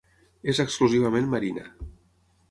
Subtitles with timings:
[0.53, 1.67] És exclusivament marina.